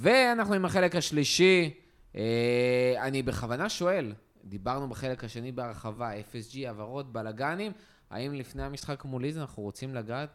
[0.00, 1.74] ואנחנו עם החלק השלישי.
[2.16, 4.12] אה, אני בכוונה שואל,
[4.44, 7.72] דיברנו בחלק השני בהרחבה, FSG, העברות, בלאגנים,
[8.10, 10.30] האם לפני המשחק מול ליז אנחנו רוצים לגעת,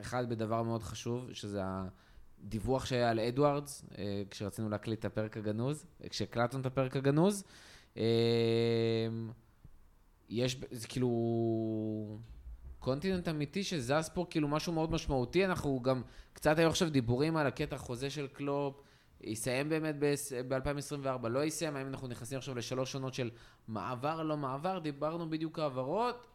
[0.00, 5.86] אחד בדבר מאוד חשוב, שזה הדיווח שהיה על אדוארדס, אה, כשרצינו להקליט את הפרק הגנוז,
[6.04, 7.44] אה, כשהקלטנו את הפרק הגנוז.
[10.28, 12.18] יש, זה כאילו...
[12.78, 16.02] קונטיננט אמיתי שזז פה כאילו משהו מאוד משמעותי, אנחנו גם,
[16.32, 18.80] קצת היו עכשיו דיבורים על הקטע חוזה של קלופ,
[19.26, 19.94] יסיים באמת
[20.48, 23.30] ב-2024, לא יסיים, האם אנחנו נכנסים עכשיו לשלוש עונות של
[23.68, 26.26] מעבר, לא מעבר, דיברנו בדיוק העברות.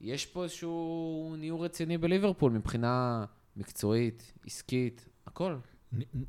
[0.00, 3.24] יש פה איזשהו ניעור רציני בליברפול מבחינה
[3.56, 5.56] מקצועית, עסקית, הכל.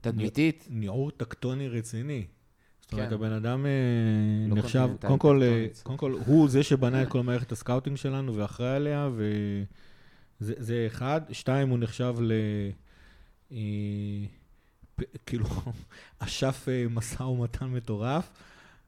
[0.02, 0.68] תדמיתית.
[0.70, 2.28] ניעור טקטוני רציני.
[2.82, 3.16] זאת אומרת, כן.
[3.16, 3.72] הבן אדם אה,
[4.50, 5.68] לא נחשב, קונטיננטלי, קודם כל, אה.
[5.84, 10.84] קודם כל, הוא זה שבנה את כל מערכת ה scouting שלנו ואחראי עליה, וזה זה
[10.88, 11.22] אחד.
[11.32, 12.32] שתיים, הוא נחשב ל...
[15.02, 15.46] אה, כאילו,
[16.20, 18.30] אשף אה, משא ומתן מטורף.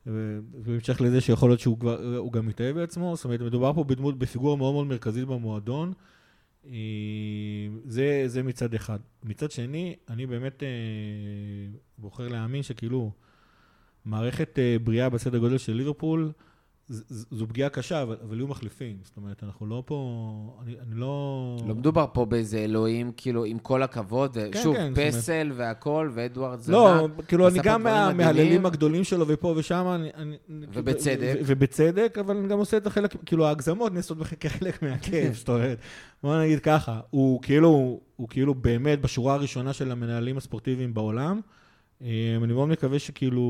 [0.05, 4.19] ובהמשך לזה שיכול להיות שהוא כבר, הוא גם מתאהב בעצמו, זאת אומרת, מדובר פה בדמות,
[4.19, 5.93] בפיגורה מאוד מאוד מרכזית במועדון.
[6.65, 6.71] אה,
[7.85, 8.99] זה, זה מצד אחד.
[9.23, 10.67] מצד שני, אני באמת אה,
[11.97, 13.11] בוחר להאמין שכאילו,
[14.05, 16.31] מערכת אה, בריאה בסדר גודל של ליברפול,
[17.09, 18.97] זו פגיעה קשה, אבל, אבל יהיו מחליפים.
[19.03, 19.97] זאת אומרת, אנחנו לא פה,
[20.63, 21.57] אני, אני לא...
[21.67, 25.51] לא מדובר פה באיזה אלוהים, כאילו, עם כל הכבוד, כן, שוב, כן, זאת אומרת- פסל
[25.55, 26.75] והכל, ואדוארד זנה.
[26.77, 28.17] לא, כאילו, אני גם דברים מה- מדהימים.
[28.17, 30.09] מההללים הגדולים שלו ופה ושם, אני...
[30.15, 30.37] אני-
[30.73, 31.35] ובצדק.
[31.39, 35.77] ו- ובצדק, אבל אני גם עושה את החלק, כאילו, ההגזמות נעשות כחלק מהכיף, זאת אומרת,
[36.23, 37.69] בוא נגיד ככה, הוא כאילו,
[38.15, 41.39] הוא כאילו באמת בשורה הראשונה של המנהלים הספורטיביים בעולם.
[42.01, 42.07] אה,
[42.43, 43.41] אני מאוד מקווה שכאילו,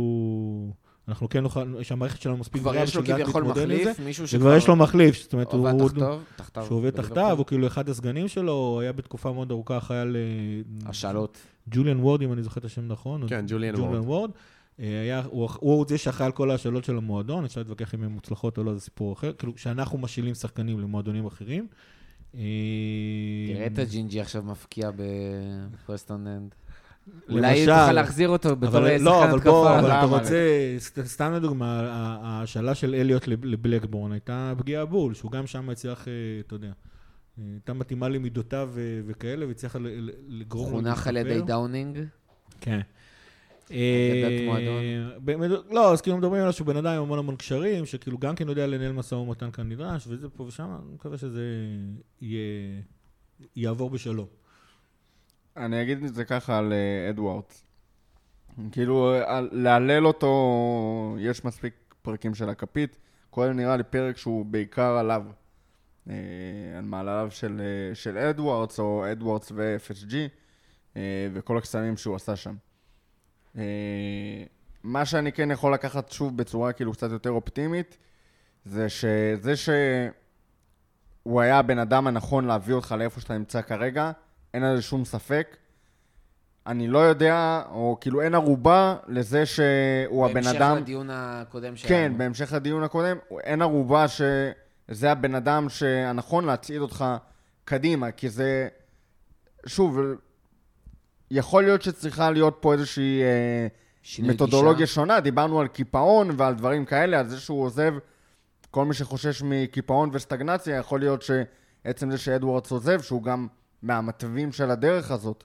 [1.12, 4.00] אנחנו כן נוכל, שהמערכת שלנו מספיק כבר בריאה יש לו כביכול מחליף.
[4.00, 4.42] מישהו שכבר...
[4.42, 5.70] וכבר יש לו מחליף, זאת אומרת, הוא...
[5.70, 6.66] עובד תחתיו, תחתיו.
[6.66, 6.90] שהוא עובד.
[6.90, 10.16] תחתיו, הוא כאילו אחד הסגנים שלו, היה בתקופה מאוד ארוכה אחראי על...
[10.16, 11.38] אה, השאלות.
[11.70, 13.28] ג'וליאן וורד, אם אני זוכר את השם נכון.
[13.28, 14.06] כן, ג'וליאן וורד.
[14.06, 14.32] וורד.
[14.80, 18.12] אה, היה, הוא, הוא זה שאחראי על כל ההשאלות של המועדון, אפשר להתווכח אם הן
[18.12, 19.34] מוצלחות או לא, זה סיפור אחר.
[19.34, 21.68] כאילו, שאנחנו משאילים שחקנים למועדונים אחרים.
[22.36, 22.42] אה,
[23.48, 26.56] תראה את הג'ינג'י עכשיו מבקיע בפרסטון אנד.
[27.08, 27.34] למשל.
[27.38, 29.80] אולי תוכל להחזיר אותו בתור אבל שחקן לא, אבל בוא, התקפה.
[29.80, 30.06] אבל אתה?
[30.06, 30.38] רוצה,
[30.78, 35.70] סת- סתם לדוגמה, ה- ההשאלה של אליוט לב- לבלקבורן הייתה פגיעה בול, שהוא גם שם
[35.70, 36.14] הצליח, אה,
[36.48, 36.74] אתה יודע, אה,
[37.54, 39.46] הייתה מתאימה למידותיו ו- וכאלה,
[39.80, 41.42] ל- לגרום חונך על ידי.
[41.42, 42.00] דאונינג.
[42.62, 42.80] כן.
[43.72, 44.38] אה,
[45.72, 48.50] לא, אז כאילו מדברים עליו שהוא בן אדם עם המון המון קשרים, שכאילו גם כן
[48.50, 51.42] יודע לנהל משא ומתן כנדרש, וזה פה ושם, אני מקווה שזה
[53.56, 54.28] יעבור בשלום.
[55.58, 57.64] אני אגיד את זה ככה על אה, אדוארדס.
[58.72, 60.36] כאילו, על- להלל אותו,
[61.20, 62.98] יש מספיק פרקים של הכפית.
[63.30, 65.24] קודם נראה לי פרק שהוא בעיקר עליו.
[66.10, 66.16] אה,
[66.78, 70.14] על מעלליו של, אה, של אדוארדס, או אדוארדס ו-FSG,
[70.98, 71.02] אה,
[71.34, 72.56] וכל הקסמים שהוא עשה שם.
[73.58, 73.64] אה,
[74.84, 77.98] מה שאני כן יכול לקחת שוב בצורה כאילו קצת יותר אופטימית,
[78.66, 84.12] זה שזה שהוא היה הבן אדם הנכון להביא אותך לאיפה שאתה נמצא כרגע,
[84.54, 85.58] אין על זה שום ספק.
[86.68, 90.60] אני לא יודע, או כאילו אין ערובה לזה שהוא הבן אדם...
[90.60, 91.90] בהמשך לדיון הקודם שלנו.
[91.90, 95.68] כן, בהמשך לדיון הקודם, אין ערובה שזה הבן אדם
[96.08, 97.06] הנכון להצעיד אותך
[97.66, 98.68] קדימה, כי זה...
[99.66, 100.00] שוב,
[101.32, 103.68] יכול להיות שצריכה להיות פה איזושהי אה,
[104.24, 104.94] מתודולוגיה גישה.
[104.94, 105.20] שונה.
[105.20, 107.94] דיברנו על קיפאון ועל דברים כאלה, על זה שהוא עוזב.
[108.72, 113.48] כל מי שחושש מקיפאון וסטגנציה, יכול להיות שעצם זה שאדוארדס עוזב, שהוא גם
[113.82, 115.44] מהמתווים של הדרך הזאת,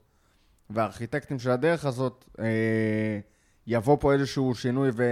[0.71, 3.19] והארכיטקטים של הדרך הזאת, אה,
[3.67, 5.05] יבוא פה איזשהו שינוי ו...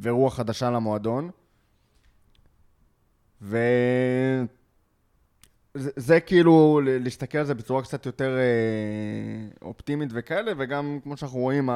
[0.00, 1.30] ורוח חדשה למועדון.
[3.42, 3.58] ו...
[5.74, 11.38] זה, זה כאילו להסתכל על זה בצורה קצת יותר אה, אופטימית וכאלה, וגם כמו שאנחנו
[11.38, 11.70] רואים,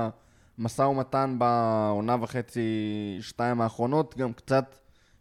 [0.59, 4.77] המשא ומתן בעונה וחצי, שתיים האחרונות, גם קצת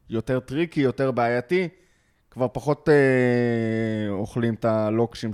[0.10, 1.70] יותר tricky, יותר בעייתי.
[2.34, 5.32] כבר פחות אה, אוכלים את הלוקשים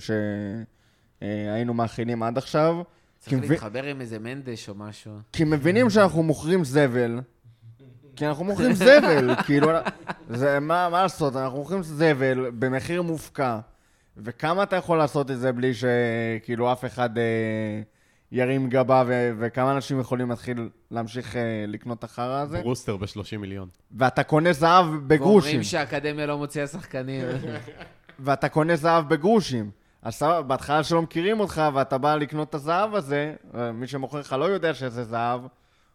[1.21, 2.81] שהיינו מאכילים עד עכשיו.
[3.19, 5.11] צריך להתחבר עם איזה מנדש או משהו.
[5.33, 7.19] כי מבינים שאנחנו מוכרים זבל,
[8.15, 9.69] כי אנחנו מוכרים זבל, כאילו,
[10.29, 13.59] זה, מה, מה לעשות, אנחנו מוכרים זבל במחיר מופקע,
[14.17, 17.23] וכמה אתה יכול לעשות את זה בלי שכאילו אף אחד אה,
[18.31, 23.37] ירים גבה, ו, וכמה אנשים יכולים להתחיל להמשיך אה, לקנות את החרא הזה, ברוסטר ב-30
[23.37, 23.69] מיליון.
[23.91, 27.25] ואתה קונה זהב בגרושים, ואומרים שהאקדמיה לא מוציאה שחקנים.
[28.19, 29.71] ואתה קונה זהב בגרושים.
[30.01, 33.33] אז סבבה, בהתחלה שלא מכירים אותך, ואתה בא לקנות את הזהב הזה,
[33.73, 35.41] מי שמוכר לך לא יודע שזה זהב,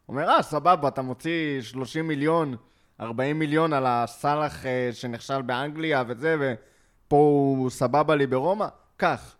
[0.08, 2.56] אומר, אה, סבבה, אתה מוציא 30 מיליון,
[3.00, 8.66] 40 מיליון על הסאלח אה, שנכשל באנגליה וזה, ופה הוא סבבה לי ברומא,
[8.96, 9.34] קח.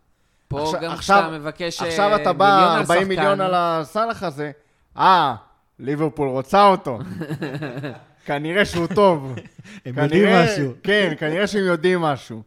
[0.58, 3.40] פה עכשיו- גם עכשיו- כשאתה מבקש אה, עכשיו אתה מיליון בא על 40 שחקן, מיליון
[3.40, 4.50] על הסאלח הזה,
[4.98, 5.34] אה,
[5.78, 6.98] ליברפול רוצה אותו.
[8.26, 9.34] כנראה שהוא טוב.
[9.86, 10.72] הם יודעים כנראה- משהו.
[10.82, 12.42] כן, כנראה שהם יודעים משהו.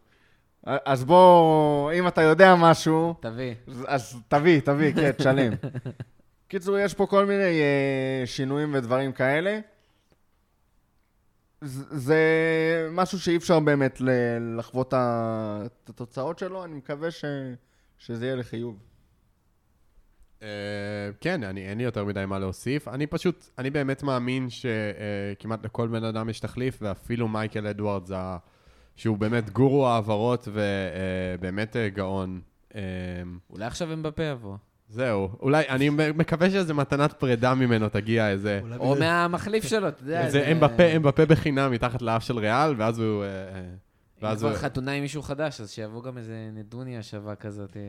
[0.65, 3.53] אז בוא, אם אתה יודע משהו, תביא.
[3.67, 5.53] אז- אז תביא, תביא, כן, תשלם.
[6.47, 9.59] קיצור, יש פה כל מיני אה, שינויים ודברים כאלה.
[11.61, 12.17] זה
[12.91, 14.01] משהו שאי אפשר באמת
[14.57, 17.25] לחוות את התוצאות שלו, אני מקווה ש...
[17.97, 18.77] שזה יהיה לחיוב.
[20.41, 20.47] אה,
[21.21, 22.87] כן, אני, אין לי יותר מדי מה להוסיף.
[22.87, 28.11] אני פשוט, אני באמת מאמין שכמעט לכל בן אדם יש תחליף, ואפילו מייקל אדוארדס,
[28.95, 32.41] שהוא באמת גורו העברות ובאמת אה, גאון.
[32.75, 32.81] אה,
[33.49, 34.55] אולי עכשיו אמבפה יבוא.
[34.89, 38.61] זהו, אולי, אני מקווה שאיזה מתנת פרידה ממנו תגיע, איזה...
[38.79, 40.25] או מהמחליף שלו, אתה יודע.
[40.25, 43.23] איזה אמבפה, אמבפה בחינם מתחת לאף של ריאל, ואז הוא...
[44.21, 44.57] אם ואז כבר הוא...
[44.57, 47.77] חתונה עם מישהו חדש, אז שיבוא גם איזה נדוניה שווה כזאת.
[47.77, 47.81] אה.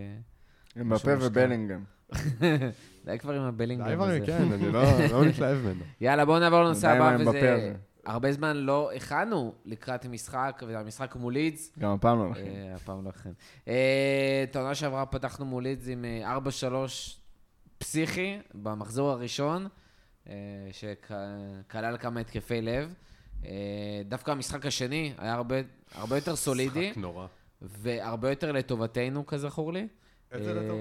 [0.76, 1.16] עם מושקע.
[1.20, 1.84] ובלינגהם.
[3.06, 4.26] די כבר עם הבלינגהם די כבר.
[4.26, 5.84] כן, אני לא לא מתלהב ממנו.
[6.00, 7.74] יאללה, בואו נעבור לנושא הבא, וזה...
[8.06, 11.72] הרבה זמן לא הכנו לקראת המשחק, והמשחק מול לידס.
[11.78, 12.46] גם הפעם לא לכם.
[12.46, 13.30] אה, הפעם לא הכן.
[13.68, 16.40] אה, את העונה שעברה פתחנו מול לידס עם אה, 4-3
[17.78, 19.68] פסיכי במחזור הראשון,
[20.72, 22.94] שכלל כמה התקפי לב.
[23.44, 23.50] אה,
[24.04, 25.56] דווקא המשחק השני היה הרבה,
[25.94, 27.26] הרבה יותר סולידי, משחק נורא.
[27.62, 29.88] והרבה יותר לטובתנו, כזכור לי.
[30.32, 30.78] איזה אה, לטוב?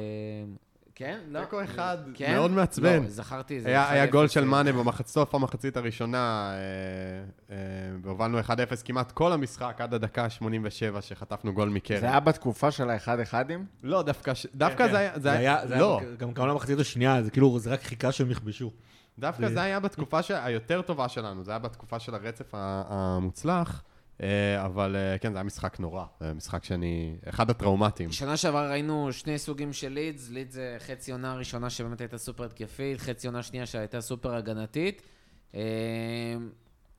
[0.97, 1.19] כן?
[1.29, 1.39] לא.
[1.39, 2.35] תיקו אחד, כן?
[2.35, 3.03] מאוד מעצבן.
[3.03, 5.07] לא, זכרתי, זה היה, היה 1-0, גול של אה, מאנה במחצ...
[5.11, 7.57] סוף המחצית הראשונה, אה, אה,
[8.03, 8.43] והובלנו 1-0
[8.85, 11.99] כמעט כל המשחק, עד הדקה ה-87 שחטפנו גול מקרן.
[11.99, 13.65] זה היה בתקופה של האחד אחדים?
[13.83, 14.47] לא, דווקא, ש...
[14.55, 15.19] דווקא כן, זה היה...
[15.19, 18.71] זה היה, זה לא, גם גם למחצית השנייה, זה כאילו, זה רק חיכה שהם יכבשו.
[19.19, 20.31] דווקא זה- היה בתקופה ש...
[20.31, 23.83] היותר טובה שלנו, זה היה בתקופה של הרצף המוצלח,
[24.23, 27.15] אה, אבל אה, כן, זה היה משחק נורא, זה משחק שאני...
[27.29, 28.11] אחד הטראומטיים.
[28.11, 32.43] שנה שעברה ראינו שני סוגים של לידס, לידס זה חצי עונה הראשונה שבאמת הייתה סופר
[32.43, 35.01] התקפית, חצי עונה שנייה שהייתה סופר הגנתית.
[35.55, 35.61] אה,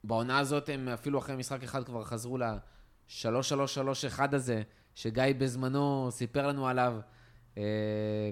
[0.04, 4.62] בעונה הזאת הם אפילו אחרי משחק אחד כבר חזרו ל-3-3-3-1 הזה,
[4.94, 6.94] שגיא בזמנו סיפר לנו עליו,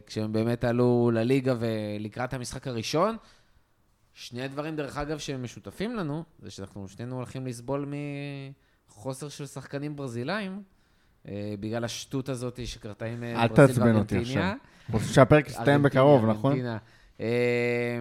[0.06, 3.17] כשהם באמת עלו לליגה ולקראת המשחק הראשון.
[4.18, 7.92] שני הדברים, דרך אגב, שהם משותפים לנו, זה שאנחנו שנינו הולכים לסבול
[8.88, 10.62] מחוסר של שחקנים ברזילאים,
[11.28, 14.18] אה, בגלל השטות הזאת שקרתה עם אה, אל ברזיל תעצבן אותי.
[14.18, 14.54] עכשיו.
[14.92, 16.52] רוצה שהפרק יסתיים בקרוב, נכון?
[16.52, 16.78] ארגנטינה.
[17.20, 18.00] אה,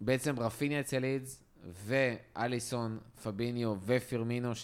[0.00, 1.42] בעצם רפיניה אצל לידס,
[1.86, 4.54] ואליסון, פביניו ופירמינו,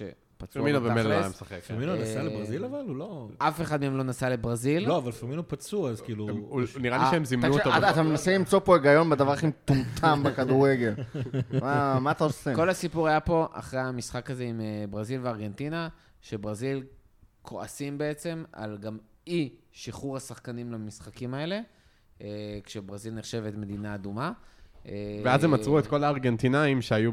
[0.45, 1.29] שפצוע פרמינו במילא לא היה.
[1.29, 1.61] משחק.
[1.63, 2.85] פרמינו נסע אה, לברזיל אבל?
[2.89, 3.29] הוא לא...
[3.39, 4.89] אף אחד מהם לא נסע לברזיל.
[4.89, 6.29] לא, אבל פרמינו פצוע, אז כאילו...
[6.29, 7.77] הוא- נראה לי אה, שהם זימנו אותו.
[7.79, 10.95] אתה- אתה מנסה למצוא פה היגיון בדבר הכי מטומטם בכדורגל.
[12.01, 12.55] מה אתה עושה?
[12.57, 15.89] כל הסיפור היה פה אחרי המשחק הזה עם אה, ברזיל וארגנטינה,
[16.21, 16.83] שברזיל
[17.43, 21.61] כועסים בעצם על גם אי שחרור השחקנים למשחקים האלה,
[22.23, 22.27] אה,
[22.65, 24.33] כשברזיל נחשבת מדינה אדומה.
[24.89, 27.11] אה, ואז הם עצרו את כל הארגנטינאים שהיו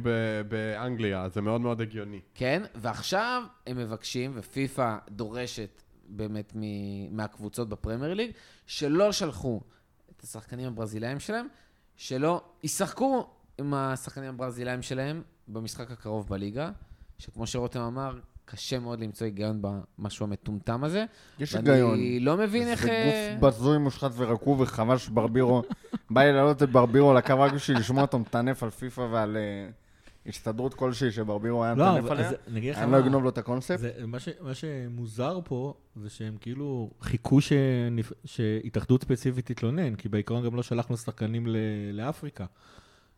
[0.48, 2.19] באנגליה, זה מאוד מאוד הגיוני.
[2.36, 6.54] כן, ועכשיו הם מבקשים, ופיפ"א דורשת באמת
[7.12, 8.31] מהקבוצות בפרמייר ליג,
[8.68, 9.62] שלא שלחו
[10.12, 11.48] את השחקנים הברזילאים שלהם,
[11.98, 13.27] שלא ישחקו
[13.57, 16.72] עם השחקנים הברזילאים שלהם במשחק הקרוב בליגה,
[17.18, 18.19] שכמו שרותם אמר,
[18.51, 21.06] קשה מאוד למצוא היגיון במשהו המטומטם הזה.
[21.40, 21.94] יש היגיון.
[21.94, 22.84] אני לא מבין איך...
[22.84, 25.62] זה אה, גוף בזוי, מושחת ורקוב, וחבל שברבירו...
[26.10, 29.70] בא לי להעלות את ברבירו לקו רק בשביל לשמוע אותו מטנף על פיפא ועל אה,
[30.25, 32.84] הסתדרות כלשהי שברבירו היה לא, מטנף אבל עליה.
[32.84, 33.79] אני לא אגנוב לו את הקונספט.
[33.79, 38.12] זה, מה, ש, מה שמוזר פה, זה שהם כאילו חיכו שנפ...
[38.25, 41.56] שהתאחדות ספציפית תתלונן, כי בעיקרון גם לא שלחנו שחקנים ל...
[41.94, 42.46] לאפריקה.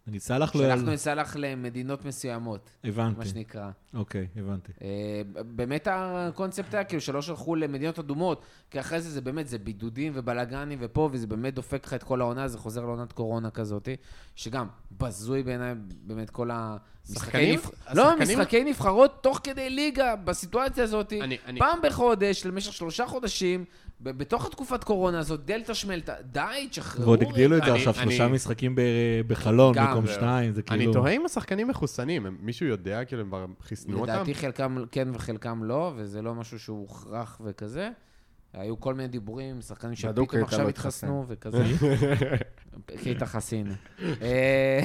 [0.07, 0.61] נגיד, סאלח לא...
[0.61, 3.69] שלחנו את סאלח למדינות מסוימות, מה הבנתי, שנקרא.
[3.93, 4.71] אוקיי, הבנתי.
[4.81, 8.41] אה, באמת הקונספט היה כאילו שלא שלחו למדינות אדומות,
[8.71, 12.21] כי אחרי זה זה באמת, זה בידודים ובלאגנים ופה, וזה באמת דופק לך את כל
[12.21, 13.89] העונה, זה חוזר לעונת קורונה כזאת,
[14.35, 14.67] שגם
[14.97, 17.53] בזוי בעיניי באמת כל המשחקי שחקנים?
[17.59, 17.71] נבח...
[17.93, 18.19] לא?
[18.19, 23.65] משחקי נבחרות תוך כדי ליגה, בסיטואציה הזאת, אני- אני- פעם בחודש, למשך שלושה חודשים,
[24.03, 27.05] בתוך התקופת קורונה הזאת, דלתא שמלתא, די, תשחררו.
[27.05, 28.75] ועוד הגדילו את זה עכשיו, שלושה משחקים.
[29.27, 30.15] בחלון, במקום זהו.
[30.15, 30.83] שתיים, זה כאילו...
[30.83, 34.13] אני תוהה אם השחקנים מחוסנים, מישהו יודע, כאילו, הם כבר חיסנו אותם?
[34.13, 37.89] לדעתי חלקם כן וחלקם לא, וזה לא משהו שהוא הוכרח וכזה.
[38.53, 41.63] היו כל מיני דיבורים שחקנים שפתאום עכשיו לא התחסנו וכזה.
[43.03, 43.73] קייטה חסין.
[44.21, 44.79] אה,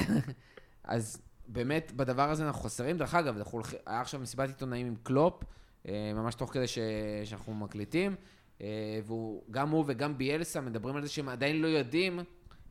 [0.83, 2.97] אז באמת, בדבר הזה אנחנו חסרים.
[2.97, 3.35] דרך אגב,
[3.85, 5.43] היה עכשיו מסיבת עיתונאים עם קלופ,
[5.87, 6.65] אה, ממש תוך כדי
[7.25, 8.15] שאנחנו מקליטים,
[8.61, 12.19] וגם הוא וגם ביאלסה מדברים על זה שהם עדיין לא יודעים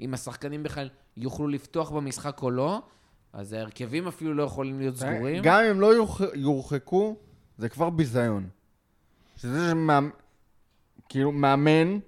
[0.01, 2.83] אם השחקנים בכלל יוכלו לפתוח במשחק או לא.
[3.33, 5.43] אז ההרכבים אפילו לא יכולים להיות סגורים.
[5.43, 7.17] גם אם לא יורח- יורחקו,
[7.59, 8.49] זה כבר ביזיון.
[9.37, 10.09] שזה שמאמן,
[11.09, 11.99] כאילו מאמן,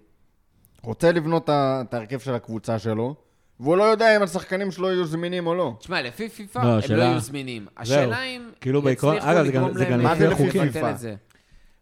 [0.83, 3.15] רוצה לבנות את ההרכב של הקבוצה שלו,
[3.61, 5.75] והוא לא יודע אם השחקנים שלו יהיו זמינים או לא.
[5.79, 7.67] תשמע, לפי פיפא לא, הם לא השאלה- יהיו זמינים.
[7.77, 10.95] השאלה אם כאילו יצליחו גם- לגרום להם גם מה זה לפי פיפא?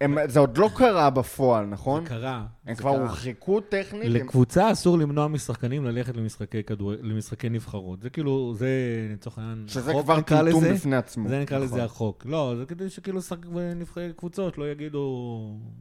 [0.00, 2.03] הם, זה עוד לא קרה בפועל, נכון?
[2.03, 2.43] זה קרה.
[2.67, 3.00] הם זה כבר קרה.
[3.00, 4.03] הורחקו טכנית.
[4.05, 6.93] הם- לקבוצה אסור למנוע משחקנים ללכת למשחקי כדור...
[7.03, 8.03] למשחקי נבחרות.
[8.03, 8.69] זה כאילו, זה
[9.12, 10.73] לצורך העניין, שזה כבר טמטום לזה.
[10.75, 11.29] בפני עצמו.
[11.29, 11.81] זה נקרא לזה נכון.
[11.85, 12.23] החוק.
[12.29, 15.00] לא, זה כדי שכאילו שחק בנבחרי קבוצות לא יגידו...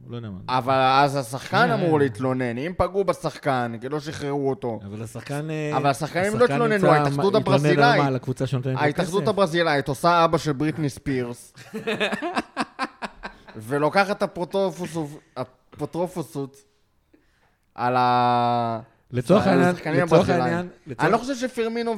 [0.08, 0.38] לא יודע מה.
[0.58, 1.98] אבל אז השחקן אה, אמור.
[1.98, 2.58] להתלונן.
[2.58, 4.80] אם פגעו בשחקן, כי לא שחררו אותו.
[4.86, 5.50] אבל השחקן...
[5.50, 8.16] אה, אבל השחקנים לא התלוננו, ההתאחדות הברזילאית-
[8.76, 9.28] ההתאחדות?
[9.28, 11.52] הברזילאית עושה אבא של בריטני ספירס,
[13.56, 14.22] ולוקחת
[15.74, 16.56] אפוטרופוסות
[17.74, 18.80] על ה...
[19.10, 20.28] לצורך העניין, לצורך.
[20.28, 20.68] העניין...
[20.98, 21.94] אני לא חושב שפירמינו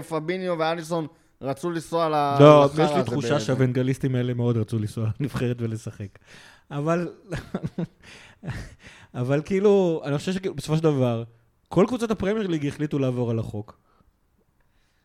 [0.00, 1.06] ופביניו ואליסון
[1.42, 2.36] רצו לנסוע ל...
[2.40, 3.44] לא, יש לי תחושה בעצם.
[3.44, 6.18] שהאוונגליסטים האלה מאוד רצו לנסוע לנבחרת ולשחק.
[6.70, 7.08] אבל...
[9.14, 11.24] אבל כאילו, אני חושב שבסופו של דבר,
[11.68, 13.78] כל קבוצות הפרמייר ליג החליטו לעבור על החוק.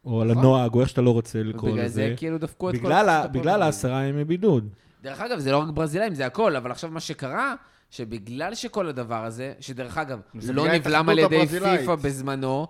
[0.05, 0.31] או על.
[0.31, 2.13] הנוהג, או איך שאתה לא רוצה לקרוא ובגלל זה לזה.
[2.17, 2.79] כאילו דפקו את כל...
[2.79, 3.61] בגלל בגלל.
[3.61, 4.69] העשרה ימי בידוד.
[5.01, 7.55] דרך אגב, זה לא רק ברזילאים, זה הכל, אבל עכשיו מה שקרה,
[7.91, 11.35] שבגלל שכל הדבר הזה, שדרך אגב, זה לא נבלם על ידי.
[11.79, 12.67] פיפא בזמנו,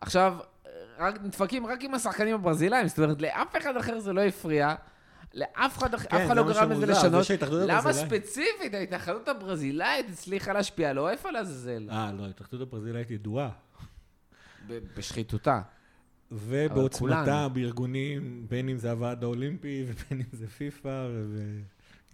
[0.00, 0.36] עכשיו,
[0.98, 4.74] רק נדפקים רק עם השחקנים הברזילאים, זאת אומרת, לאף אחד אחר זה לא הפריע.
[5.34, 7.24] לאף אחד, אח- כן, אף אחד לא גרם לזה לשנות.
[7.68, 10.92] למה הברזילאית- ספציפית ההתאחדות הברזילאית הצליחה להשפיע?
[10.92, 11.88] לא איפה לעזאזל?
[11.90, 13.48] אה, לא, ההתאחדות הברזילאית ידועה.
[14.96, 15.60] בשחיתותה.
[16.32, 17.48] ובעוצמתה.
[17.48, 21.08] בארגונים, בין אם זה הוועד האולימפי ובין אם זה פיפא,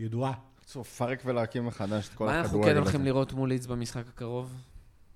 [0.01, 0.33] וידועה.
[0.65, 3.09] צריך לפרק ולהקים מחדש את כל מה אנחנו הכדורגל כן הולכים הזה.
[3.09, 4.53] לראות מול לידס במשחק הקרוב?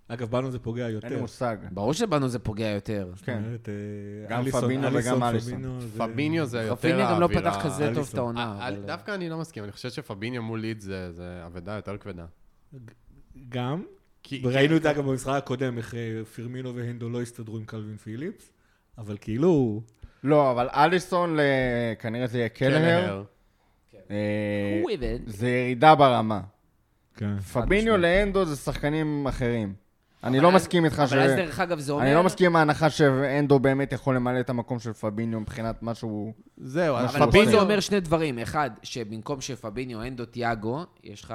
[0.08, 1.20] אגב, בנו זה פוגע אין לי יותר.
[1.20, 1.56] מושג.
[1.70, 3.12] ברור שבנו זה פוגע יותר.
[3.24, 3.42] כן.
[3.68, 5.52] אה, גם אליסון- פביניו אליסון, וגם אליסון.
[5.62, 7.52] פביניו, זה- פביניו זה יותר רפיניה גם לא האווירה.
[7.52, 8.08] פתח כזה טוב.
[8.12, 8.40] את העונה.
[8.60, 11.96] אה, אבל- דווקא אני לא מסכים, אני חושב שפביניו מול ליד זה זה אבדה יותר
[11.96, 12.26] כבדה.
[13.48, 13.82] גם,
[14.22, 17.96] כי- וראינו את זה אגב במשחק הקודם, איך אה, פירמינו והנדו לא הסתדרו עם קלווין
[17.96, 18.52] פיליפס,
[19.00, 19.80] אבל כאילו,
[20.24, 21.38] לא, אבל אליסון,
[21.98, 22.80] כנראה זה יהיה קלהר.
[22.80, 23.22] קלהר.
[24.10, 25.16] אה.
[25.26, 26.40] זה ירידה ברמה.
[27.16, 27.38] כן.
[27.38, 29.74] פביניו לאנדו זה שחקנים אחרים.
[30.24, 31.12] אני לא מסכים איתך ש...
[31.12, 32.04] אבל אז דרך אגב זה אומר...
[32.04, 35.94] אני לא מסכים עם ההנחה שאנדו באמת יכול למלא את המקום של פביניו מבחינת מה
[35.94, 36.32] שהוא...
[36.56, 38.38] זהו, אז אבל פביניו- אומר שני דברים.
[38.38, 41.34] אחד, שבמקום שפביניו, אנדו, תיאגו, יש לך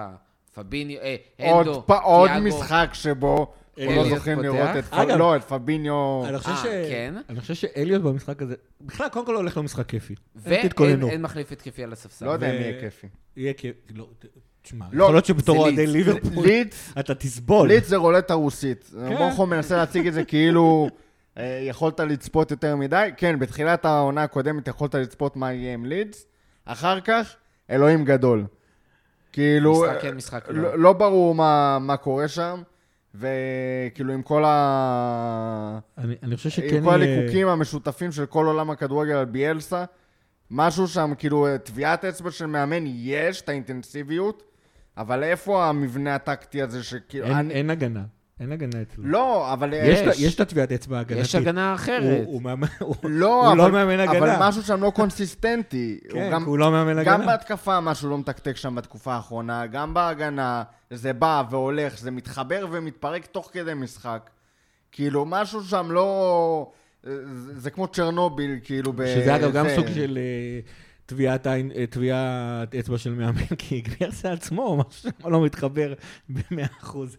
[0.56, 1.16] פביניו, אה,
[1.52, 2.46] עוד אנדו, פ- עוד תיאגו.
[2.46, 4.28] משחק שבו אנחנו לא פותח?
[4.28, 4.86] לראות את...
[4.86, 6.24] פ- אגב- לא, את פביניו...
[6.28, 6.90] אני חושב אה, ש...
[6.90, 7.16] כן?
[7.30, 10.16] אני חושב שאליוט במשחק הזה, בכלל, קודם כל הולך למשחק כיפי.
[10.36, 12.26] ואין מחליף התקפי על הספסל.
[12.26, 13.08] לא יודע אם יהיה כיפי.
[13.38, 14.08] יהיה כיף, לא,
[14.62, 15.88] תשמע, לא, יכול להיות שבתור אוהדי.
[15.88, 16.46] ליברפול,
[17.00, 17.68] אתה תסבול.
[17.68, 18.92] לידס זה רולטה רוסית.
[19.10, 19.18] כן.
[19.18, 20.90] בורחו מנסה להציג את זה כאילו
[21.38, 23.10] אה, יכולת לצפות יותר מדי.
[23.18, 26.26] כן, בתחילת העונה הקודמת יכולת לצפות מה יהיה עם לידס.
[26.66, 27.36] אחר כך,
[27.70, 28.46] אלוהים גדול.
[29.32, 29.84] כאילו...
[29.84, 30.64] משחק כן, משחק לא.
[30.64, 32.62] לא, לא ברור מה, מה קורה שם,
[33.20, 35.80] וכאילו עם כל, ה...
[35.98, 36.94] אני אני חושב שכן עם כל.
[36.94, 39.86] הליקוקים המשותפים של כל עולם הכדורגל על ביאלסה,
[40.52, 44.44] משהו שם, כאילו, טביעת אצבע של מאמן יש, את האינטנסיביות,
[44.98, 47.26] אבל איפה המבנה הטקטי הזה שכאילו...
[47.26, 47.54] אין- אני...
[47.54, 48.04] אין הגנה.
[48.40, 49.04] אין הגנה אצלו.
[49.08, 50.20] לא, אבל יש יש.
[50.20, 51.24] יש את הטביעת אצבע ההגנתית.
[51.26, 52.04] יש הגנה אחרת.
[52.26, 54.18] הוא- הוא מאמן- הוא- לא, הוא אבל, לא מאמן הגנה.
[54.18, 56.00] אבל משהו שם לא קונסיסטנטי.
[56.12, 57.26] הוא כן, גם, כי הוא לא מאמן גם הגנה.
[57.26, 63.26] בהתקפה משהו לא מתקתק שם בתקופה האחרונה, גם בהגנה, זה בא והולך, זה מתחבר ומתפרק
[63.26, 64.30] תוך כדי משחק.
[64.92, 66.72] כאילו, משהו שם לא...
[67.04, 67.12] זה,
[67.60, 69.06] זה כמו צ'רנוביל, כאילו, ב...
[69.06, 69.76] שזה אגב גם זה.
[69.76, 70.60] סוג של אה,
[71.06, 75.94] טביעת עין- אה, טביעת אצבע של מאמן, כי גבירסה עצמו, משהו לא מתחבר
[76.30, 77.18] במאה אחוז.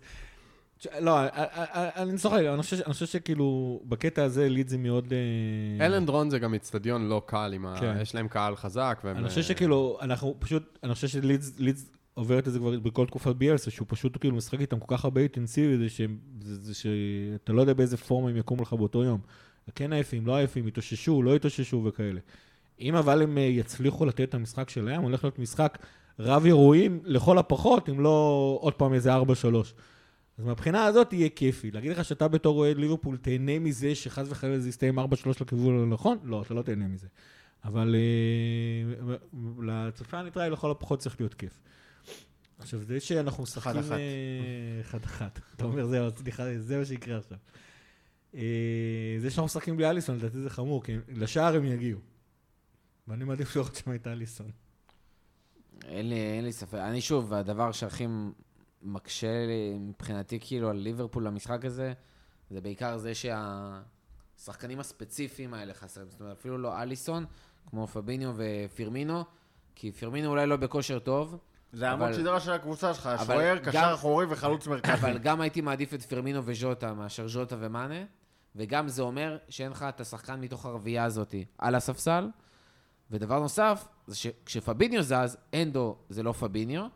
[1.01, 2.41] לא, אה, אה, אה, אני צוחק,
[2.87, 5.13] אני חושב שכאילו, בקטע הזה ליד זה מאוד...
[5.81, 7.97] אלן דרון זה גם איצטדיון לא קל, כן.
[8.01, 9.03] יש להם קהל חזק.
[9.05, 13.37] אני חושב שכאילו, אנחנו פשוט, אני חושב שלידס לידס עוברת את זה כבר בכל תקופת
[13.37, 15.89] ביאלסה, שהוא פשוט כאילו משחק איתם כל כך הרבה אינטנסיבי,
[16.41, 19.21] זה, שאתה לא יודע באיזה פורמה הם יקומו לך באותו יום.
[19.75, 22.21] כן עייפים, לא עייפים, התאוששו, לא התאוששו וכאלה.
[22.81, 25.79] אם אבל הם יצליחו לתת את המשחק שלהם, הולך להיות משחק
[26.19, 29.19] רב אירועים לכל הפחות, אם לא עוד פעם איזה 4-3.
[30.39, 31.71] אז מהבחינה הזאת יהיה כיפי.
[31.71, 35.03] להגיד לך שאתה בתור אוהד ליברפול תהנה מזה שחס וחלילה זה יסתיים 4-3
[35.41, 36.19] לכיוון הנכון?
[36.25, 37.07] לא, אתה לא תהנה מזה.
[37.65, 39.17] אבל אה,
[39.63, 41.61] לצופה הניטרלי לכל הפחות צריך להיות כיף.
[42.59, 43.71] עכשיו, זה שאנחנו משחקים...
[43.71, 43.93] אחד-אחת.
[43.93, 45.41] אה, אחד-אחת.
[45.57, 47.39] אתה אומר, זהו, סליחה, זה מה שיקרה עכשיו.
[48.35, 52.01] אה, זה שאנחנו משחקים בלי אליסון, לדעתי זה חמור, כי לשער הם יגיעו.
[53.09, 54.51] ואני מעדיף לראות שם את אליסון.
[55.85, 56.79] אין לי, אין לי ספק.
[56.79, 58.07] אני שוב, הדבר שהכי
[58.87, 61.93] מקשה לי מבחינתי כאילו על ליברפול למשחק הזה,
[62.51, 66.11] זה בעיקר זה שהשחקנים הספציפיים האלה חסרים.
[66.11, 67.25] זאת אומרת, אפילו לא אליסון,
[67.71, 69.25] כמו פביניו ופירמינו,
[69.75, 71.39] כי פירמינו אולי לא בכושר טוב,
[71.73, 74.93] זה עמוד שדרה של הקבוצה שלך, שוער, גם- קשר אחורי וחלוץ מרכזי.
[74.93, 78.05] אבל גם הייתי מעדיף את פרמינו וז'וטה מאשר ז'וטה ומאנה,
[78.57, 82.29] וגם זה אומר שאין לך את השחקן מתוך הרביעייה הזאת על הספסל.
[83.11, 86.87] ודבר נוסף, זה שכשפביניו זז, אנדו זה לא פביניו,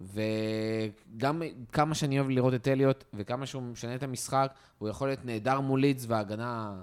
[0.00, 1.42] וגם
[1.72, 5.60] כמה שאני אוהב לראות את אליוט, וכמה שהוא משנה את המשחק, הוא יכול להיות נהדר
[5.60, 6.82] מול לידס והגנה...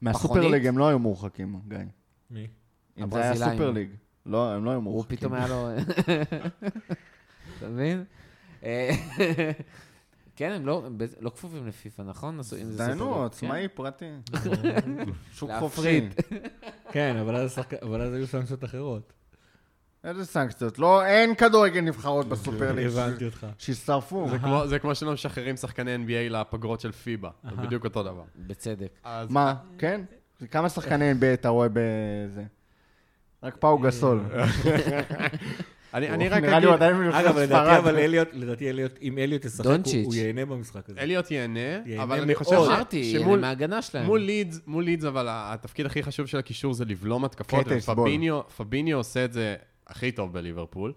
[0.00, 0.50] מהסופר פחונית.
[0.50, 1.78] ליג הם לא היו מורחקים, גיא.
[2.30, 2.46] מי?
[2.98, 3.58] אם זה היה הברזילאים.
[3.58, 3.88] סופר ליג.
[4.26, 5.16] לא, הם לא היו הוא מורחקים.
[5.16, 5.68] פתאום היה לו...
[7.58, 8.04] אתה מבין?
[8.64, 8.90] אה,
[10.36, 10.88] כן, הם לא,
[11.20, 12.40] לא כפופים לפיפ"א, נכון?
[12.76, 14.10] דיינו, עצמאי פרטי.
[15.36, 15.50] שוק.
[15.58, 16.08] חופשי.
[16.92, 17.36] כן, אבל
[18.00, 19.12] אז היו סנקציות אחרות.
[20.04, 20.78] איזה סנקציות?
[20.78, 22.86] לא, אין כדורגל נבחרות בסופר ליג.
[22.86, 23.46] הבנתי אותך.
[23.58, 24.28] שישרפו.
[24.30, 27.30] זה כמו- זה כמו שלא משחררים שחקני NBA לפגרות של פיבה.
[27.50, 28.22] זה בדיוק אותו דבר.
[28.36, 28.88] בצדק.
[29.28, 30.00] מה, כן?
[30.50, 32.42] כמה שחקני NBA אתה רואה בזה?
[33.42, 34.20] רק פאו גסול.
[35.94, 37.76] אני אני רק נראה לי אגיד, הוא עדיין אגב, לדעתי ספרד.
[37.78, 39.66] אבל אליוט, לדעתי אליוט, אם אליוט ישחק,
[40.04, 41.00] הוא- ייהנה במשחק הזה.
[41.00, 42.34] אליוט ייהנה, ייהנה אבל אני.
[42.34, 44.06] חושב ש- אמרתי, שמול מההגנה שלהם.
[44.06, 47.66] מול לידס, מול לידס, אבל התפקיד הכי חשוב של הקישור זה לבלום התקפות.
[47.88, 49.54] ופביניו פביניו עושה את זה
[49.86, 50.92] הכי טוב בליברפול,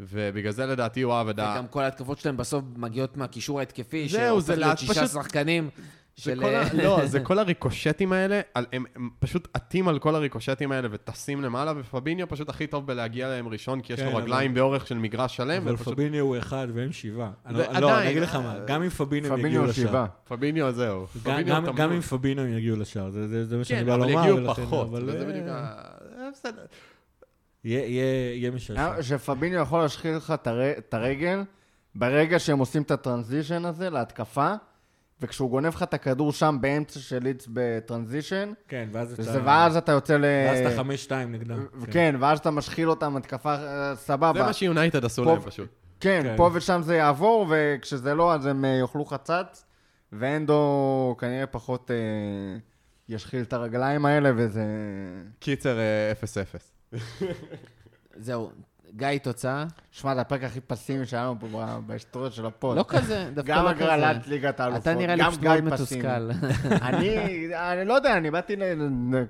[0.00, 1.52] ובגלל זה לדעתי הוא אהב את ה...
[1.54, 5.68] וגם כל ההתקפות שלהם בסוף מגיעות מהקישור ההתקפי, זהו, שהופך זה להיות שישה פשוט- שחקנים.
[6.16, 6.40] זה של...
[6.40, 6.62] כל ה...
[6.74, 11.42] לא, זה כל הריקושטים האלה, על- הם, הם פשוט עטים על כל הריקושטים האלה וטסים
[11.42, 14.86] למעלה, ופביניו פשוט הכי טוב בלהגיע אליהם ראשון, כי יש כן, לו אבל- רגליים באורך
[14.86, 15.94] של מגרש שלם, אבל ופשוט...
[15.94, 17.30] פביניו הוא אחד והם שבעה.
[17.46, 20.04] אני לא- ועדיין, לא, אני אגיד לך אה, מה, גם אם פביניו הם יגיעו לשער.
[20.24, 21.06] פביניו זהו.
[21.76, 24.28] גם- אם פביניו הם יגיעו לשער, זה- מה שאני כן, בא אבל לומר.
[24.28, 25.74] יגיעו פחות, אבל, אה, בדיוק ה...
[26.18, 26.64] אה, בסדר.
[27.64, 28.80] יהיה- משעשע.
[28.96, 31.42] אה, שפביניו יכול להשחיל לך את הר- את הרגל
[31.94, 34.52] ברגע שהם עושים את הטרנזישן הזה להתקפה,
[35.20, 39.22] וכשהוא גונב לך את הכדור שם באמצע של ליץ בטרנזישן, כן, ואז אתה...
[39.22, 40.24] זה- ואז אתה יוצא ל...
[40.24, 41.66] ואז אתה חמש שתיים נגדם.
[41.84, 41.92] כן.
[41.92, 44.42] כן, ואז אתה משחיל אותם התקפה אה, זה סבבה.
[44.42, 45.68] מה שיונייטד עשו להם פשוט.
[46.00, 46.34] כן, כן.
[46.36, 49.64] פה ושם זה יעבור, וכשזה לא, אז הם אה, יאכלו חצץ,
[50.12, 51.96] ואנדו כנראה פחות אה,
[53.08, 54.64] ישחיל את הרגליים האלה, וזה...
[55.38, 56.77] קיצר, אה, 0-0.
[58.16, 58.50] זהו,
[58.96, 59.66] גיא, תוצאה?
[59.90, 62.76] שמע, זה הפרק הכי פסימי שהיה לנו פה בהיסטוריה של הפוד.
[62.76, 63.94] לא כזה, דווקא גם לא כזה.
[63.94, 66.02] הגרלת ליגת האלופות, אתה נראה לי גם פשוט גיא מאוד פסימי.
[66.02, 66.30] מתוסכל.
[66.88, 67.16] אני,
[67.54, 68.56] אני לא יודע, אני באתי.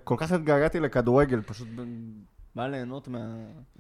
[0.05, 1.69] כל כך התגעגעתי לכדורגל, פשוט
[2.55, 3.19] בא ליהנות מה...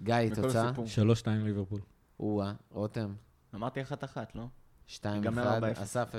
[0.01, 0.65] גיא, תוצאה?
[0.65, 0.87] הסיפור.
[0.87, 1.81] שלוש שתיים ליברפול.
[2.21, 3.15] או-אה, רותם.
[3.55, 4.45] אמרתי אחת אחת, לא?
[4.89, 5.83] 2-1, ייגמר 4-0.
[5.83, 6.19] אסף 0-0,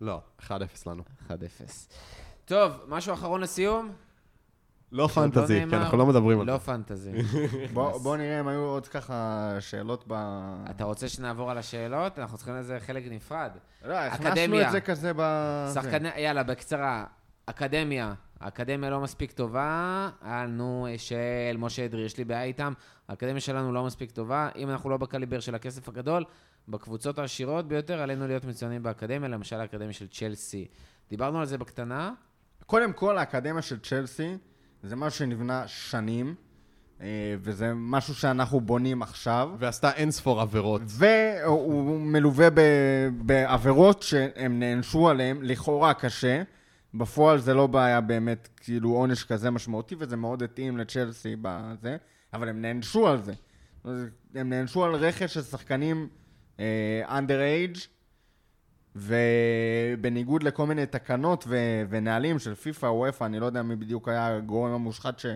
[0.00, 0.50] לא, 1-0
[0.86, 1.02] לנו.
[1.28, 1.32] 1-0.
[2.44, 3.92] טוב, משהו אחרון לסיום?
[4.92, 5.76] לא לא פנטזי, כי?
[5.76, 6.58] אנחנו לא מדברים על לא זה.
[6.58, 7.12] פנטזי.
[7.74, 10.12] בוא, בוא נראה אם היו עוד ככה שאלות ב...
[10.70, 12.18] אתה רוצה שנעבור על השאלות?
[12.18, 13.50] אנחנו צריכים לזה חלק נפרד.
[13.84, 14.66] לא, הכנסנו אקדמיה.
[14.66, 15.22] את זה כזה ב...
[15.74, 17.04] שחקני, יאללה, בקצרה.
[17.46, 18.14] אקדמיה.
[18.40, 20.10] האקדמיה לא מספיק טובה.
[20.22, 22.72] היה לנו של משה אדרי, יש לי בעיה איתם.
[23.08, 24.48] האקדמיה שלנו לא מספיק טובה.
[24.56, 26.24] אם אנחנו לא בקליבר של הכסף הגדול,
[26.68, 30.68] בקבוצות העשירות ביותר עלינו להיות מצוינים באקדמיה, למשל האקדמיה של צ'לסי.
[31.10, 32.12] דיברנו על זה בקטנה.
[32.66, 34.36] קודם כל, האקדמיה של צ'לסי
[34.82, 36.34] זה משהו שנבנה שנים,
[37.00, 37.06] אה,
[37.40, 39.50] וזה משהו שאנחנו בונים עכשיו.
[39.58, 40.82] ועשתה אין ספור עבירות.
[40.86, 46.42] והוא מלווה ב- בעבירות שהם נענשו עליהם, לכאורה קשה.
[46.94, 51.96] בפועל זה לא בעיה באמת, כאילו עונש כזה משמעותי, וזה מאוד התאים לצ'לסי בזה,
[52.32, 53.32] אבל הם נענשו על זה.
[54.34, 56.08] הם נענשו על רכש של שחקנים
[56.60, 57.80] אה, under age,
[58.96, 64.36] ובניגוד לכל מיני תקנות ו- ונהלים של פיפא, וופא, אני לא יודע מי בדיוק היה
[64.36, 65.26] הגורם המושחת ש-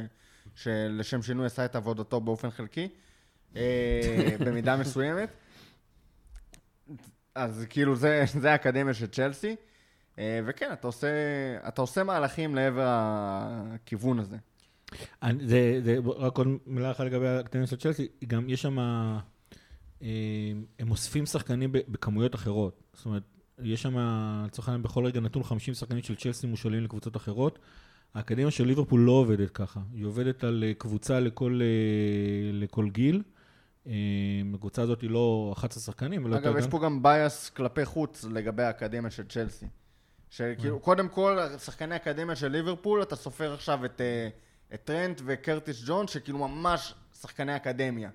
[0.54, 2.88] שלשם שינוי עשה את עבודתו באופן חלקי,
[3.56, 3.60] אה,
[4.46, 5.28] במידה מסוימת.
[7.34, 9.56] אז כאילו זה, זה האקדמיה של צ'לסי,
[10.18, 11.08] אה, וכן, אתה עושה,
[11.68, 14.36] אתה עושה מהלכים לעבר הכיוון הזה.
[15.22, 20.08] אני- זה, זה, רק עוד מילה אחת לגבי האקדמיה של צ'לסי, גם יש שם, אה,
[20.78, 22.82] הם אוספים שחקנים בכמויות אחרות.
[22.94, 23.22] זאת אומרת,
[23.62, 23.96] יש שם,
[24.46, 27.58] לצורך העניין, בכל רגע נתון 50 שחקנים של צ'לסי מושאלים לקבוצות אחרות.
[28.14, 31.66] האקדמיה של ליברפול לא עובדת ככה, היא עובדת על אה, קבוצה לכל, אה,
[32.52, 33.22] לכל גיל.
[33.86, 33.92] אה,
[34.54, 37.84] הקבוצה הזאת היא לא 11 שחקנים, אלא יותר אגב, יש גם- פה גם bias כלפי
[37.84, 39.66] חוץ לגבי האקדמיה של צ'לסי.
[40.30, 44.00] שכאילו, קודם כל, שחקני האקדמיה של ליברפול, אתה סופר עכשיו את,
[44.74, 48.10] את טרנט וקרטיס ג'ונס, שכאילו ממש שחקני אקדמיה.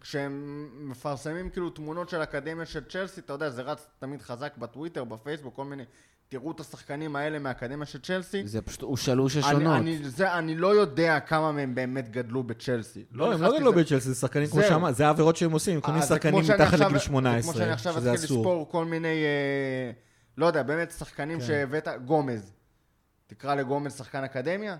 [0.00, 5.04] כשהם מפרסמים כאילו תמונות של אקדמיה של צ'לסי, אתה יודע, זה רץ תמיד חזק בטוויטר,
[5.04, 5.82] בפייסבוק, כל מיני...
[6.28, 8.46] תראו את השחקנים האלה מהאקדמיה של צ'לסי.
[8.46, 9.76] זה פשוט, הוא שלוש אני, השונות.
[9.76, 13.04] אני, זה, אני לא יודע כמה מהם באמת גדלו בצ'לסי.
[13.12, 13.82] לא, הם לא גדלו לזה.
[13.82, 14.62] בצ'לסי, זה שחקנים כמו.
[14.62, 17.42] שאמרת, זה העבירות שהם עושים, כל מיני אז זה שחקנים מתחת עכשיו- לגיל זה 18,
[17.52, 18.38] כמו שאני עכשיו שזה אתחיל אסור.
[18.38, 19.90] לספור כל מיני, אה,
[20.38, 21.46] לא יודע, באמת שחקנים כן.
[21.46, 22.52] שהבאת, גומז.
[23.26, 24.76] תקרא לגומז שחקן אקדמיה?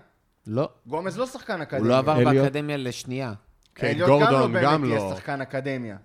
[0.47, 0.69] לא.
[0.87, 1.79] גומז לא שחקן אקדמיה.
[1.81, 2.23] הוא לא עבר?
[2.23, 3.33] באקדמיה לשנייה.
[3.75, 5.15] קייט אליוט גם לא גורדון באמת גם יהיה לא.
[5.15, 5.97] שחקן אקדמיה.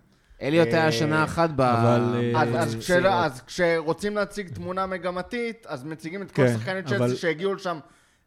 [0.42, 1.61] אליוט היה אה, שנה אחת ב...
[1.61, 2.62] אבל, אה,
[3.24, 7.78] אז, כשרוצים להציג תמונה מגמתית, אז מציגים את כל כן, שחקני צ'לסי שהגיעו לשם.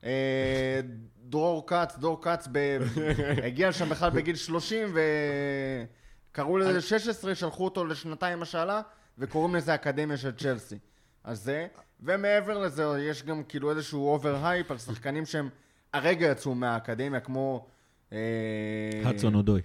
[0.03, 0.79] אה,
[1.23, 2.47] דרור כץ, דור כץ.
[3.47, 4.95] הגיע לשם בכלל בגיל 30
[6.32, 8.82] וקראו לזה 16, שלחו אותו לשנתיים השאלה,
[9.17, 10.77] וקוראים לזה אקדמיה של צ'לסי.
[11.23, 11.67] אז זה,
[12.01, 15.49] ומעבר לזה יש גם כאילו איזשהו over hype על שחקנים שהם
[15.93, 17.65] הרגע יצאו מהאקדמיה, כמו...
[18.13, 18.19] אה,
[19.10, 19.62] הדסון אודוי,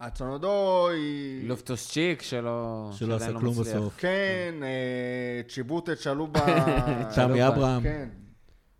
[0.00, 0.98] הדסון אודוי,
[1.42, 2.90] לופטוס צ'יק שלא...
[2.92, 3.54] שלא עשה לא כלום.
[3.54, 3.94] בסוף.
[3.98, 6.38] כן, אה, צ'יבוטט שעלו ב...
[7.14, 8.08] תמי אברהם, כן.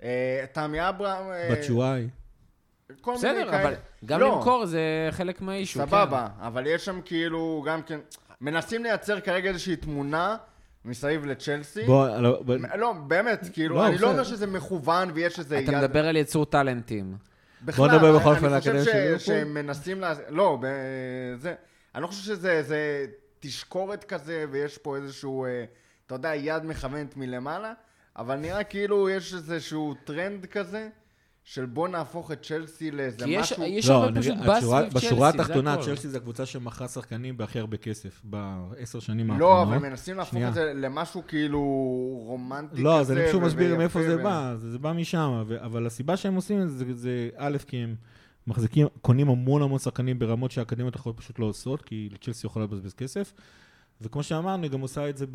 [0.02, 1.30] אה, תמי אברהם.
[1.30, 2.08] אה, בטשואיי.
[3.00, 3.62] כל מיני בסדר.
[3.62, 4.80] אבל גם לא, למכור זה
[5.10, 5.80] חלק מה issue.
[5.80, 5.86] כן.
[5.86, 7.98] סבבה, אבל יש שם כאילו גם כן...
[8.40, 10.36] מנסים לייצר כרגע איזושהי תמונה
[10.84, 11.84] מסביב לצ'לסי.
[11.86, 14.10] בוא, לא, בוא- לא, באמת, כאילו, לא, אני לא בסדר.
[14.10, 17.16] אומר שזה מכוון ויש איזה אתה מדבר על יצור טאלנטים.
[17.66, 19.18] בכלל, נדבר אני- בכל אופן על אני חושב האקדמיה ש- של ליברפול.
[19.18, 20.12] שהם מנסים לה...
[20.28, 20.58] לא,
[21.36, 21.54] זה...
[21.94, 23.06] אני לא חושב שזה איזה
[23.40, 25.64] תשקורת כזה, ויש פה איזשהו, אה,
[26.06, 27.72] אתה יודע, יד מכוונת מלמעלה,
[28.16, 30.88] אבל נראה כאילו יש איזשהו טרנד כזה,
[31.48, 33.64] של בוא נהפוך את צ'לסי לאיזה כי יש משהו...
[33.64, 35.76] יש לא, הרבה פשוט בס השורה- סביב צ'לסי, בשורה זה התחתונה.
[35.82, 39.78] צ'לסי זה הקבוצה שמכרה שחקנים בהכי הרבה כסף בעשר שנים לא, האחרונות.
[39.82, 40.48] אבל מנסים להפוך שנייה.
[40.48, 41.60] את זה למשהו כאילו
[42.26, 42.82] רומנטי כזה.
[42.82, 46.16] לא, אז אני פשוט מסביר מאיפה זה בא, זה זה בא משם, ו- אבל הסיבה
[46.16, 47.94] שהם עושים את זה, זה- זה א', כי הם
[48.46, 52.94] מחזיקים, קונים המון המון שחקנים ברמות שהאקדמיות האחרות פשוט לא עושות, כי צ'לסי יכולה לבזבז
[52.94, 53.32] כסף.
[54.00, 55.26] וכמו שאמרנו, היא גם עושה את זה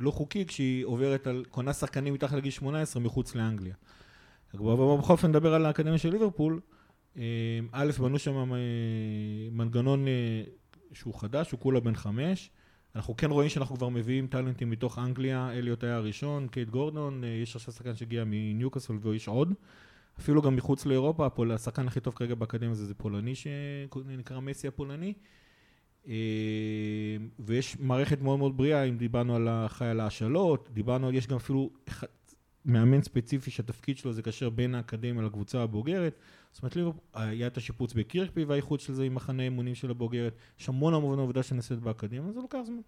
[0.00, 3.74] בלא חוקי, כשהיא עוברת על, קונה שחקנים מתחת לגיל 18 מחוץ לאנגליה.
[4.54, 6.60] אבל בכל אופן נדבר על האקדמיה של ליברפול.
[7.16, 7.22] אה,
[7.72, 8.58] א', בנו שם אה,
[9.52, 10.42] מנגנון אה,
[10.92, 12.50] שהוא חדש, הוא כולה בן חמש.
[12.94, 17.56] אנחנו כן רואים שאנחנו כבר מביאים טאלנטים מתוך אנגליה, אליוט היה הראשון, קייט גורדון, יש
[17.56, 19.54] עכשיו שחקן שהגיע מניוקאסל ויש עוד.
[20.18, 25.14] אפילו גם מחוץ לאירופה, השחקן הכי טוב כרגע באקדמיה זה, זה פולני שנקרא מסי הפולני.
[27.38, 31.70] ויש מערכת מאוד מאוד בריאה, אם דיברנו על האחראי על ההשאלות, דיברנו יש גם אפילו
[32.64, 36.14] מאמן ספציפי שהתפקיד שלו זה קשר בין האקדמיה לקבוצה הבוגרת.
[36.52, 40.32] זאת אומרת, ליברפול- היה את השיפוץ בקירקפי והאיחוד של זה עם מחנה אימונים של הבוגרת.
[40.60, 42.80] יש המון המון עבודה שנעשית באקדמיה, זה לוקח זמן.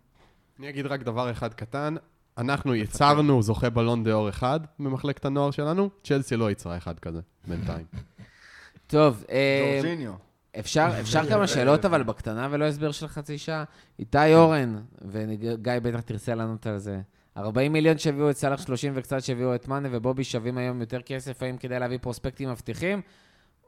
[0.59, 1.95] אני אגיד רק דבר אחד קטן.
[2.39, 7.21] אנחנו יצרנו זוכה בלון דה אור אחד במחלקת הנוער שלנו, צ'לסי לא יצרה אחד כזה,
[7.49, 7.87] בינתיים.
[8.87, 10.13] טוב, אה, ג'ורג'יניו.
[10.59, 13.65] אפשר אפשר כמה שאלות אבל בקטנה ולא הסבר של חצי שעה?
[13.99, 14.77] איתי אורן,
[15.09, 17.01] וגיא בטח תרצה לענות על זה.
[17.37, 21.43] 40 מיליון שהביאו את סאלח 30 וקצת שהביאו את מאנה ובובי שווים היום יותר כסף,
[21.43, 23.01] האם כדאי להביא פרוספקטים מבטיחים,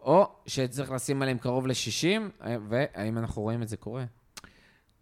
[0.02, 2.20] או שצריך לשים עליהם קרוב ל-60,
[2.68, 4.04] והאם אנחנו רואים את זה קורה?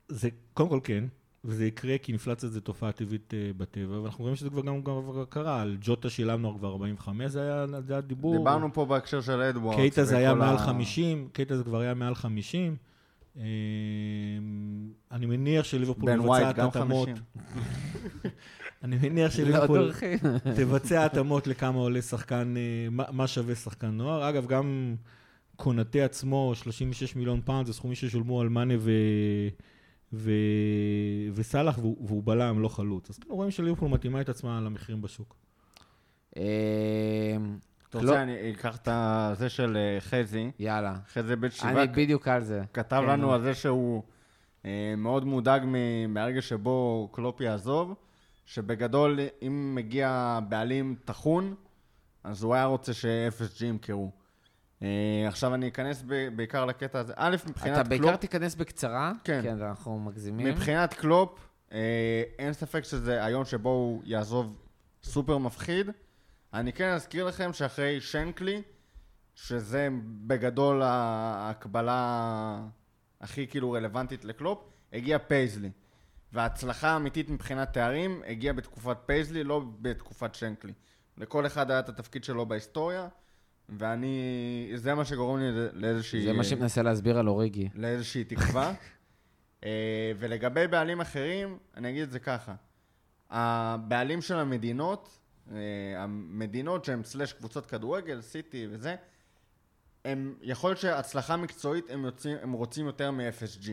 [0.09, 1.05] זה קודם כל כן,
[1.45, 5.25] וזה יקרה כי אינפלציה זה תופעה טבעית אה, בטבע, ואנחנו רואים שזה כבר גם כבר
[5.25, 8.37] קרה, על ג'וטה שילמנו כבר 45, זה היה, זה היה דיבור.
[8.39, 9.77] דיברנו פה בהקשר של אדוארדס.
[9.81, 12.77] קייטה זה היה מעל ה- 50, קייטה זה כבר היה מעל 50.
[13.37, 13.45] אה,
[15.11, 17.09] אני מניח שליברפול מבצעת התאמות.
[17.09, 17.25] 50.
[18.85, 19.93] אני מניח לא שליברפול.
[20.57, 24.29] תבצע התאמות לכמה עולה שחקן, אה, מה שווה שחקן נוער.
[24.29, 24.97] אגב, גם
[25.57, 28.91] קונטה עצמו, 36 מיליון פאונד, זה סכומים ששולמו על מאנה ו...
[30.13, 30.33] ו...
[31.35, 33.11] וסאלח, והוא, והוא בלם, לא חלוץ.
[33.11, 35.37] אז כאילו רואים שליברפול מתאימה את עצמה למחירים בשוק.
[37.93, 38.11] אתה לא.
[38.11, 38.89] רוצה, אני אקח את
[39.39, 40.51] זה של אה, חזי.
[40.59, 40.95] יאללה.
[41.13, 42.63] חזי בית אני שבעה בדיוק על זה.
[42.73, 43.33] כתב כן, לנו נו.
[43.35, 44.03] על זה שהוא
[44.65, 45.63] אה, מאוד מודאג
[46.09, 47.95] מהרגע שבו קלופ יעזוב,
[48.45, 51.55] שבגדול, אם מגיע בעלים טחון,
[52.25, 54.11] אז הוא היה רוצה ש-FSG ימכרו.
[54.83, 54.89] אה,
[55.29, 56.05] עכשיו אני אכנס
[56.37, 57.13] בעיקר לקטע הזה.
[57.17, 58.01] א', מבחינת אתה קלופ...
[58.01, 59.41] בעיקר תיכנס בקצרה, כן.
[59.43, 60.47] כן, אנחנו מגזימים.
[60.47, 61.49] מבחינת קלופ,
[62.39, 64.57] אין ספק שזה היום שבו הוא יעזוב
[65.03, 65.91] סופר מפחיד.
[66.55, 68.63] אני כן אזכיר לכם שאחרי שנקלי,
[69.35, 69.89] שזה
[70.27, 72.61] בגדול ההקבלה
[73.21, 74.59] הכי כאילו רלוונטית לקלופ,
[74.93, 75.71] הגיע פייזלי.
[76.33, 80.73] וההצלחה האמיתית מבחינת תארים הגיעה בתקופת פייזלי, לא בתקופת שנקלי.
[81.19, 83.09] לכל אחד היה את התפקיד שלו בהיסטוריה,
[83.69, 84.73] ואני...
[84.75, 86.25] זה מה שגורם לי לאיזושהי...
[86.25, 87.69] זה מה שמנסה להסביר על אוריגי.
[87.75, 88.73] לאיזושהי תקווה.
[89.65, 92.55] אה, ולגבי בעלים אחרים, אני אגיד את זה ככה.
[93.31, 95.19] הבעלים של המדינות,
[95.97, 98.97] המדינות שהן סלאש קבוצות כדורגל, סיטי וזה,
[100.05, 103.69] הם, יכול להיות שהצלחה מקצועית הם, יוצאים, הם רוצים יותר מ-FSG.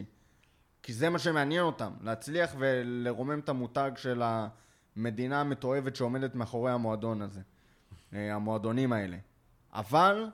[0.84, 4.21] כי זה מה שמעניין אותם, להצליח ולרומם את המותג של
[4.95, 7.41] המדינה המתועבת שעומדת מאחורי המועדון הזה,
[8.13, 9.17] אה, המועדונים האלה.
[9.73, 10.29] אבל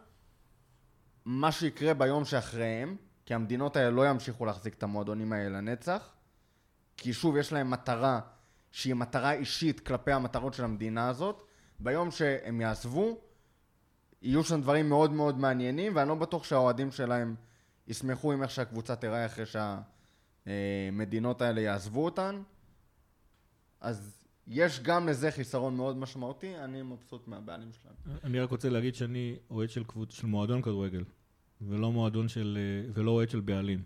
[1.25, 2.95] מה שיקרה ביום שאחריהם,
[3.25, 6.13] כי המדינות האלה לא ימשיכו להחזיק את המועדונים האלה לנצח,
[6.97, 8.19] כי שוב, יש להם מטרה
[8.75, 11.43] שהיא מטרה אישית כלפי המטרות של המדינה הזאת,
[11.79, 13.17] ביום שהם יעזבו,
[14.21, 17.35] יהיו שם דברים מאוד מאוד מעניינים, ואני לא בטוח שהאוהדים שלהם
[17.87, 19.45] ישמחו עם איך שהקבוצה תיראה אחרי
[20.45, 22.41] שהמדינות האלה יעזבו אותן.
[23.81, 28.19] אז יש גם לזה חיסרון מאוד משמעותי, אני מבסוט מהבעלים שלנו.
[28.23, 30.13] אני רק רוצה להגיד שאני אוהד של, קבוצ...
[30.13, 31.03] של מועדון כדורגל,
[31.61, 32.57] ולא מועדון של...
[32.93, 33.83] ולא אוהד של בעלים.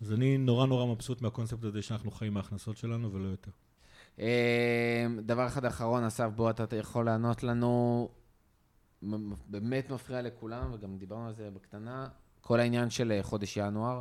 [0.00, 3.50] אז אני נורא נורא מבסוט מהקונספט הזה שאנחנו חיים מההכנסות שלנו ולא יותר.
[4.20, 8.08] אה, דבר אחד אחרון, אסף, בוא אתה יכול לענות לנו.
[9.46, 12.08] באמת מפריע לכולם, וגם דיברנו על זה בקטנה,
[12.40, 14.00] כל העניין של אה, חודש ינואר.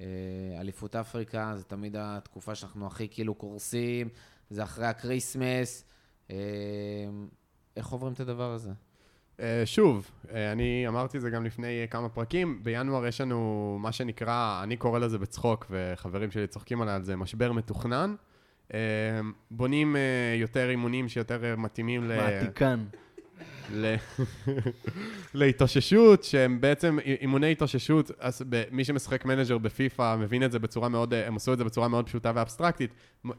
[0.00, 4.08] אה, אליפות אפריקה, זה תמיד התקופה שאנחנו הכי כאילו קורסים,
[4.50, 5.84] זה אחרי ה Christmas.
[6.30, 6.36] אה,
[7.76, 8.70] איך עוברים את הדבר הזה?
[9.40, 10.10] אה, שוב,
[10.52, 14.98] אני אמרתי את זה גם לפני כמה פרקים, בינואר יש לנו מה שנקרא, אני קורא
[14.98, 18.14] לזה בצחוק, וחברים שלי צוחקים עליי על זה, משבר מתוכנן.
[18.74, 18.80] אה,
[19.50, 20.00] בונים אה,
[20.36, 22.16] יותר אימונים שיותר אה, מתאימים ל...
[22.16, 22.84] מעתיקן.
[23.72, 23.94] ל...
[25.34, 28.42] להתאוששות, שהם בעצם אימוני התאוששות, אז.
[28.70, 32.06] מי שמשחק manager בפיפא מבין את זה בצורה מאוד, הם עשו את זה בצורה מאוד
[32.06, 32.90] פשוטה ואבסטרקטית.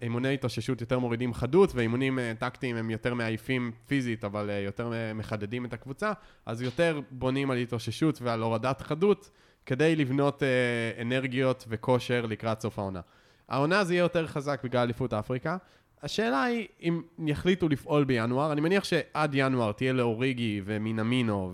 [0.01, 4.93] אימוני התאוששות יותר מורידים חדות, ואימונים אה, טקטיים הם יותר מעייפים פיזית, אבל אה, יותר
[4.93, 6.11] אה, מחדדים את הקבוצה,
[6.45, 9.29] אז יותר בונים על התאוששות ועל הורדת חדות,
[9.65, 13.01] כדי לבנות אה, אנרגיות וכושר לקראת סוף העונה.
[13.49, 15.57] העונה זה יהיה יותר חזק בגלל אליפות אפריקה.
[16.03, 21.53] השאלה היא אם יחליטו לפעול בינואר, אני מניח שעד ינואר תהיה לאוריגי ומינמינו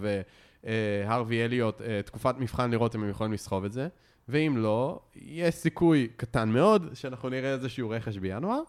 [0.63, 3.87] והרווי אליוט אה, תקופת מבחן לראות אם הם יכולים לסחוב את זה,
[4.29, 8.61] ואם לא, יש סיכוי קטן מאוד שאנחנו נראה איזשהו רכש בינואר,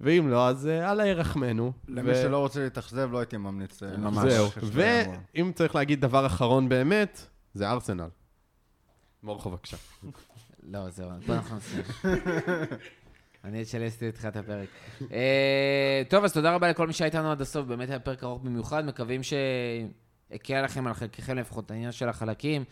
[0.00, 1.72] ואם לא, אז אה, אללה ירחמנו.
[1.88, 3.82] למי ו- שלא רוצה להתאכזב, לא הייתי ממליץ.
[3.82, 4.32] אה, ממש.
[4.32, 4.48] זהו.
[4.62, 8.08] ואם צריך להגיד דבר אחרון באמת, זה ארסנל.
[9.22, 9.76] מורכו בבקשה.
[10.62, 11.84] לא, זהו, בוא אנחנו נסיים.
[13.44, 14.68] אני את שלי עשיתי בתחילת הפרק.
[15.12, 18.42] אה, טוב, אז תודה רבה לכל מי שהיה איתנו עד הסוף, באמת היה פרק ארוך
[18.42, 22.64] במיוחד, מקווים שהקל לכם על חלקכם לפחות העניין של החלקים.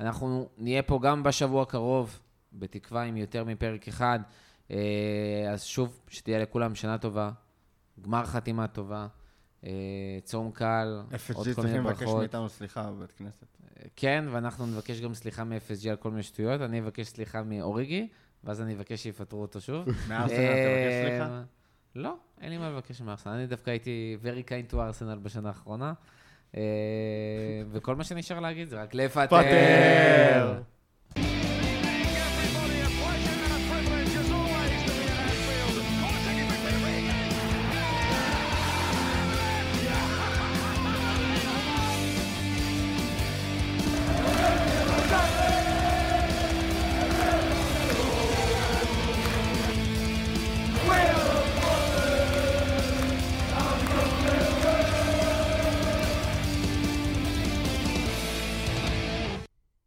[0.00, 2.20] אנחנו נהיה פה גם בשבוע הקרוב,
[2.52, 4.18] בתקווה עם יותר מפרק אחד.
[4.70, 7.30] אה, אז שוב, שתהיה לכולם שנה טובה,
[8.00, 9.06] גמר חתימה טובה,
[10.24, 12.18] צום קל, FSG עוד כל מיני צריכים לבקש ברכות.
[12.18, 13.46] מאיתנו סליחה בבית כנסת.
[13.96, 16.60] כן, ואנחנו נבקש גם סליחה מ-FSG על כל מיני שטויות.
[16.60, 18.08] אני אבקש סליחה מאוריגי,
[18.44, 19.84] ואז אני אבקש שיפטרו אותו שוב.
[20.08, 21.28] מארסנל סליחה?
[21.28, 21.42] אה,
[21.96, 23.32] לא, אין לי מה לבקש מארסנל.
[23.32, 25.92] אני דווקא הייתי very kind to ארסנל בשנה האחרונה.
[26.56, 26.62] אה,
[27.70, 29.26] וכל מה שנשאר להגיד זה רק לפטר.
[29.26, 30.62] פטר!